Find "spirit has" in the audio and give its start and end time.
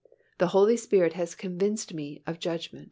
0.77-1.35